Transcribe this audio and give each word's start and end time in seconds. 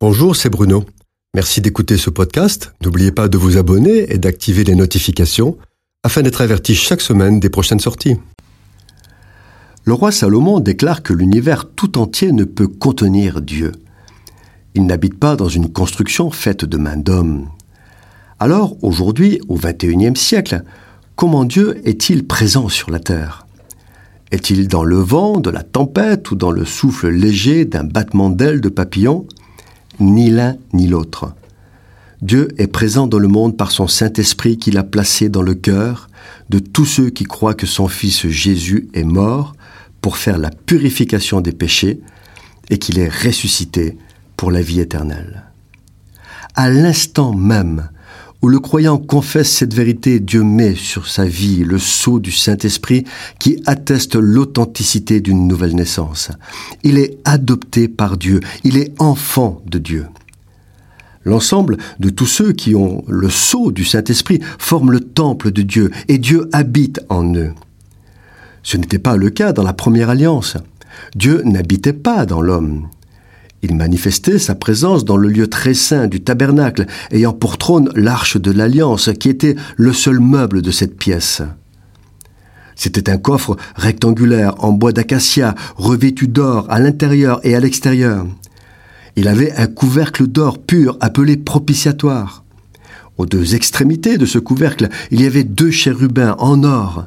Bonjour, 0.00 0.36
c'est 0.36 0.48
Bruno. 0.48 0.84
Merci 1.34 1.60
d'écouter 1.60 1.96
ce 1.96 2.08
podcast. 2.08 2.72
N'oubliez 2.84 3.10
pas 3.10 3.26
de 3.26 3.36
vous 3.36 3.56
abonner 3.56 4.12
et 4.12 4.18
d'activer 4.18 4.62
les 4.62 4.76
notifications 4.76 5.58
afin 6.04 6.22
d'être 6.22 6.40
averti 6.40 6.76
chaque 6.76 7.00
semaine 7.00 7.40
des 7.40 7.50
prochaines 7.50 7.80
sorties. 7.80 8.14
Le 9.84 9.92
roi 9.92 10.12
Salomon 10.12 10.60
déclare 10.60 11.02
que 11.02 11.12
l'univers 11.12 11.68
tout 11.74 11.98
entier 11.98 12.30
ne 12.30 12.44
peut 12.44 12.68
contenir 12.68 13.42
Dieu. 13.42 13.72
Il 14.76 14.86
n'habite 14.86 15.18
pas 15.18 15.34
dans 15.34 15.48
une 15.48 15.72
construction 15.72 16.30
faite 16.30 16.64
de 16.64 16.76
main 16.76 16.96
d'homme. 16.96 17.48
Alors, 18.38 18.76
aujourd'hui, 18.84 19.40
au 19.48 19.56
XXIe 19.56 20.14
siècle, 20.14 20.62
comment 21.16 21.44
Dieu 21.44 21.80
est-il 21.84 22.24
présent 22.24 22.68
sur 22.68 22.92
la 22.92 23.00
terre? 23.00 23.48
Est-il 24.30 24.68
dans 24.68 24.84
le 24.84 24.98
vent, 24.98 25.40
de 25.40 25.50
la 25.50 25.64
tempête 25.64 26.30
ou 26.30 26.36
dans 26.36 26.52
le 26.52 26.64
souffle 26.64 27.08
léger 27.08 27.64
d'un 27.64 27.82
battement 27.82 28.30
d'ailes 28.30 28.60
de 28.60 28.68
papillon 28.68 29.26
Ni 30.00 30.30
l'un 30.30 30.56
ni 30.72 30.86
l'autre. 30.86 31.34
Dieu 32.22 32.48
est 32.58 32.66
présent 32.66 33.06
dans 33.06 33.18
le 33.18 33.28
monde 33.28 33.56
par 33.56 33.70
son 33.70 33.86
Saint-Esprit 33.86 34.58
qu'il 34.58 34.76
a 34.78 34.84
placé 34.84 35.28
dans 35.28 35.42
le 35.42 35.54
cœur 35.54 36.08
de 36.50 36.58
tous 36.58 36.84
ceux 36.84 37.10
qui 37.10 37.24
croient 37.24 37.54
que 37.54 37.66
son 37.66 37.88
Fils 37.88 38.26
Jésus 38.26 38.88
est 38.94 39.04
mort 39.04 39.54
pour 40.00 40.16
faire 40.16 40.38
la 40.38 40.50
purification 40.50 41.40
des 41.40 41.52
péchés 41.52 42.00
et 42.70 42.78
qu'il 42.78 42.98
est 42.98 43.08
ressuscité 43.08 43.96
pour 44.36 44.50
la 44.50 44.62
vie 44.62 44.80
éternelle. 44.80 45.44
À 46.54 46.70
l'instant 46.70 47.32
même 47.32 47.88
où 48.42 48.48
le 48.48 48.60
croyant 48.60 48.98
confesse 48.98 49.50
cette 49.50 49.74
vérité, 49.74 50.20
Dieu 50.20 50.42
met 50.42 50.74
sur 50.74 51.08
sa 51.08 51.24
vie 51.24 51.64
le 51.64 51.78
sceau 51.78 52.20
du 52.20 52.30
Saint-Esprit 52.30 53.04
qui 53.38 53.62
atteste 53.66 54.14
l'authenticité 54.14 55.20
d'une 55.20 55.48
nouvelle 55.48 55.74
naissance. 55.74 56.30
Il 56.84 56.98
est 56.98 57.18
adopté 57.24 57.88
par 57.88 58.16
Dieu, 58.16 58.40
il 58.64 58.76
est 58.76 58.92
enfant 59.00 59.60
de 59.66 59.78
Dieu. 59.78 60.06
L'ensemble 61.24 61.76
de 61.98 62.10
tous 62.10 62.26
ceux 62.26 62.52
qui 62.52 62.74
ont 62.74 63.04
le 63.08 63.28
sceau 63.28 63.72
du 63.72 63.84
Saint-Esprit 63.84 64.40
forment 64.58 64.92
le 64.92 65.00
temple 65.00 65.50
de 65.50 65.62
Dieu 65.62 65.90
et 66.06 66.18
Dieu 66.18 66.48
habite 66.52 67.00
en 67.08 67.34
eux. 67.34 67.52
Ce 68.62 68.76
n'était 68.76 68.98
pas 68.98 69.16
le 69.16 69.30
cas 69.30 69.52
dans 69.52 69.62
la 69.62 69.72
première 69.72 70.10
alliance. 70.10 70.56
Dieu 71.14 71.42
n'habitait 71.44 71.92
pas 71.92 72.24
dans 72.24 72.40
l'homme. 72.40 72.88
Il 73.62 73.74
manifestait 73.74 74.38
sa 74.38 74.54
présence 74.54 75.04
dans 75.04 75.16
le 75.16 75.28
lieu 75.28 75.48
très 75.48 75.74
saint 75.74 76.06
du 76.06 76.20
tabernacle, 76.20 76.86
ayant 77.10 77.32
pour 77.32 77.58
trône 77.58 77.90
l'arche 77.94 78.36
de 78.36 78.52
l'alliance, 78.52 79.10
qui 79.18 79.28
était 79.28 79.56
le 79.76 79.92
seul 79.92 80.20
meuble 80.20 80.62
de 80.62 80.70
cette 80.70 80.96
pièce. 80.96 81.42
C'était 82.76 83.10
un 83.10 83.18
coffre 83.18 83.56
rectangulaire 83.74 84.54
en 84.64 84.70
bois 84.70 84.92
d'acacia, 84.92 85.56
revêtu 85.76 86.28
d'or 86.28 86.66
à 86.68 86.78
l'intérieur 86.78 87.40
et 87.42 87.56
à 87.56 87.60
l'extérieur. 87.60 88.24
Il 89.16 89.26
avait 89.26 89.52
un 89.56 89.66
couvercle 89.66 90.28
d'or 90.28 90.58
pur 90.58 90.96
appelé 91.00 91.36
propitiatoire. 91.36 92.44
Aux 93.16 93.26
deux 93.26 93.56
extrémités 93.56 94.16
de 94.16 94.26
ce 94.26 94.38
couvercle, 94.38 94.88
il 95.10 95.20
y 95.20 95.26
avait 95.26 95.42
deux 95.42 95.72
chérubins 95.72 96.36
en 96.38 96.62
or. 96.62 97.06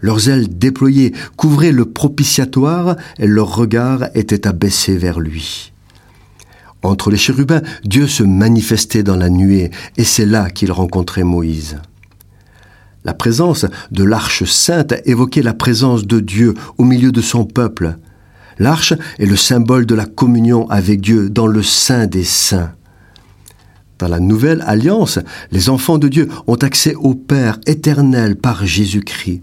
Leurs 0.00 0.28
ailes 0.28 0.58
déployées 0.58 1.12
couvraient 1.36 1.70
le 1.70 1.84
propitiatoire 1.84 2.96
et 3.20 3.28
leur 3.28 3.54
regard 3.54 4.08
était 4.16 4.48
abaissé 4.48 4.96
vers 4.96 5.20
lui. 5.20 5.71
Entre 6.82 7.10
les 7.10 7.16
chérubins, 7.16 7.62
Dieu 7.84 8.06
se 8.06 8.22
manifestait 8.22 9.02
dans 9.02 9.16
la 9.16 9.30
nuée 9.30 9.70
et 9.96 10.04
c'est 10.04 10.26
là 10.26 10.50
qu'il 10.50 10.72
rencontrait 10.72 11.24
Moïse. 11.24 11.78
La 13.04 13.14
présence 13.14 13.66
de 13.90 14.04
l'arche 14.04 14.44
sainte 14.44 14.94
évoquait 15.06 15.42
la 15.42 15.54
présence 15.54 16.06
de 16.06 16.20
Dieu 16.20 16.54
au 16.78 16.84
milieu 16.84 17.12
de 17.12 17.20
son 17.20 17.44
peuple. 17.44 17.96
L'arche 18.58 18.94
est 19.18 19.26
le 19.26 19.36
symbole 19.36 19.86
de 19.86 19.94
la 19.94 20.06
communion 20.06 20.68
avec 20.70 21.00
Dieu 21.00 21.30
dans 21.30 21.46
le 21.46 21.62
sein 21.62 22.06
des 22.06 22.24
saints. 22.24 22.72
Dans 23.98 24.08
la 24.08 24.20
nouvelle 24.20 24.64
alliance, 24.66 25.20
les 25.52 25.68
enfants 25.68 25.98
de 25.98 26.08
Dieu 26.08 26.28
ont 26.48 26.56
accès 26.56 26.96
au 26.96 27.14
Père 27.14 27.60
éternel 27.66 28.34
par 28.34 28.66
Jésus-Christ. 28.66 29.42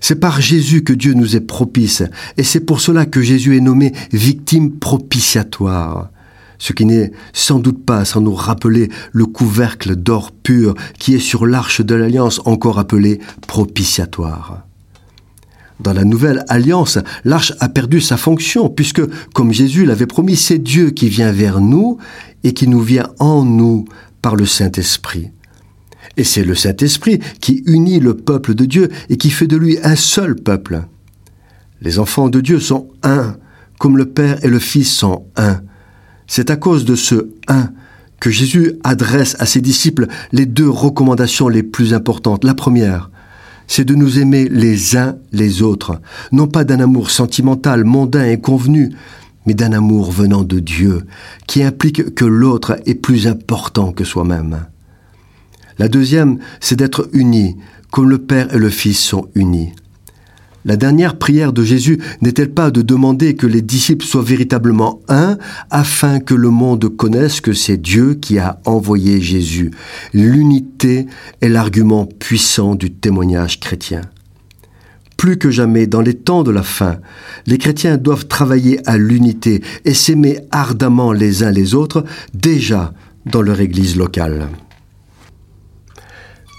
C'est 0.00 0.20
par 0.20 0.40
Jésus 0.40 0.84
que 0.84 0.92
Dieu 0.92 1.14
nous 1.14 1.34
est 1.34 1.40
propice, 1.40 2.04
et 2.36 2.44
c'est 2.44 2.60
pour 2.60 2.80
cela 2.80 3.06
que 3.06 3.20
Jésus 3.20 3.56
est 3.56 3.60
nommé 3.60 3.92
victime 4.12 4.70
propitiatoire. 4.78 6.11
Ce 6.62 6.72
qui 6.72 6.84
n'est 6.84 7.10
sans 7.32 7.58
doute 7.58 7.84
pas 7.84 8.04
sans 8.04 8.20
nous 8.20 8.36
rappeler 8.36 8.88
le 9.10 9.26
couvercle 9.26 9.96
d'or 9.96 10.30
pur 10.30 10.74
qui 10.96 11.16
est 11.16 11.18
sur 11.18 11.44
l'arche 11.44 11.80
de 11.80 11.96
l'alliance 11.96 12.40
encore 12.44 12.78
appelé 12.78 13.18
propitiatoire. 13.48 14.64
Dans 15.80 15.92
la 15.92 16.04
nouvelle 16.04 16.44
alliance, 16.46 17.00
l'arche 17.24 17.52
a 17.58 17.68
perdu 17.68 18.00
sa 18.00 18.16
fonction, 18.16 18.68
puisque, 18.68 19.02
comme 19.32 19.52
Jésus 19.52 19.84
l'avait 19.84 20.06
promis, 20.06 20.36
c'est 20.36 20.60
Dieu 20.60 20.90
qui 20.90 21.08
vient 21.08 21.32
vers 21.32 21.60
nous 21.60 21.98
et 22.44 22.54
qui 22.54 22.68
nous 22.68 22.80
vient 22.80 23.08
en 23.18 23.44
nous 23.44 23.84
par 24.20 24.36
le 24.36 24.46
Saint-Esprit. 24.46 25.32
Et 26.16 26.22
c'est 26.22 26.44
le 26.44 26.54
Saint-Esprit 26.54 27.18
qui 27.40 27.64
unit 27.66 27.98
le 27.98 28.14
peuple 28.16 28.54
de 28.54 28.66
Dieu 28.66 28.88
et 29.08 29.16
qui 29.16 29.30
fait 29.30 29.48
de 29.48 29.56
lui 29.56 29.78
un 29.82 29.96
seul 29.96 30.36
peuple. 30.36 30.84
Les 31.80 31.98
enfants 31.98 32.28
de 32.28 32.40
Dieu 32.40 32.60
sont 32.60 32.86
un, 33.02 33.34
comme 33.80 33.98
le 33.98 34.06
Père 34.06 34.44
et 34.44 34.48
le 34.48 34.60
Fils 34.60 34.92
sont 34.92 35.26
un. 35.34 35.60
C'est 36.34 36.48
à 36.48 36.56
cause 36.56 36.86
de 36.86 36.94
ce 36.94 37.28
un 37.46 37.68
que 38.18 38.30
Jésus 38.30 38.76
adresse 38.84 39.36
à 39.38 39.44
ses 39.44 39.60
disciples 39.60 40.06
les 40.32 40.46
deux 40.46 40.70
recommandations 40.70 41.46
les 41.46 41.62
plus 41.62 41.92
importantes. 41.92 42.42
La 42.42 42.54
première, 42.54 43.10
c'est 43.66 43.84
de 43.84 43.94
nous 43.94 44.18
aimer 44.18 44.48
les 44.48 44.96
uns 44.96 45.16
les 45.32 45.60
autres, 45.60 46.00
non 46.32 46.46
pas 46.46 46.64
d'un 46.64 46.80
amour 46.80 47.10
sentimental, 47.10 47.84
mondain 47.84 48.24
et 48.24 48.40
convenu, 48.40 48.94
mais 49.44 49.52
d'un 49.52 49.74
amour 49.74 50.10
venant 50.10 50.42
de 50.42 50.58
Dieu, 50.58 51.02
qui 51.46 51.62
implique 51.62 52.14
que 52.14 52.24
l'autre 52.24 52.78
est 52.86 52.94
plus 52.94 53.26
important 53.26 53.92
que 53.92 54.04
soi-même. 54.04 54.64
La 55.76 55.88
deuxième, 55.88 56.38
c'est 56.60 56.76
d'être 56.76 57.10
unis, 57.12 57.58
comme 57.90 58.08
le 58.08 58.16
Père 58.16 58.54
et 58.54 58.58
le 58.58 58.70
Fils 58.70 59.00
sont 59.00 59.28
unis. 59.34 59.74
La 60.64 60.76
dernière 60.76 61.18
prière 61.18 61.52
de 61.52 61.64
Jésus 61.64 61.98
n'est-elle 62.20 62.52
pas 62.52 62.70
de 62.70 62.82
demander 62.82 63.34
que 63.34 63.48
les 63.48 63.62
disciples 63.62 64.06
soient 64.06 64.22
véritablement 64.22 65.00
un 65.08 65.36
afin 65.70 66.20
que 66.20 66.34
le 66.34 66.50
monde 66.50 66.88
connaisse 66.96 67.40
que 67.40 67.52
c'est 67.52 67.76
Dieu 67.76 68.14
qui 68.14 68.38
a 68.38 68.60
envoyé 68.64 69.20
Jésus? 69.20 69.72
L'unité 70.14 71.06
est 71.40 71.48
l'argument 71.48 72.06
puissant 72.06 72.76
du 72.76 72.92
témoignage 72.92 73.58
chrétien. 73.58 74.02
Plus 75.16 75.36
que 75.36 75.50
jamais, 75.50 75.86
dans 75.86 76.00
les 76.00 76.14
temps 76.14 76.42
de 76.44 76.50
la 76.50 76.62
fin, 76.62 76.98
les 77.46 77.58
chrétiens 77.58 77.96
doivent 77.96 78.26
travailler 78.26 78.80
à 78.88 78.98
l'unité 78.98 79.62
et 79.84 79.94
s'aimer 79.94 80.38
ardemment 80.50 81.12
les 81.12 81.42
uns 81.42 81.50
les 81.50 81.74
autres, 81.74 82.04
déjà 82.34 82.92
dans 83.26 83.42
leur 83.42 83.60
Église 83.60 83.96
locale. 83.96 84.48